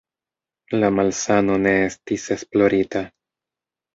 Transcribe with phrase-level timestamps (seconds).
[0.83, 3.03] La malsano ne estis esplorita.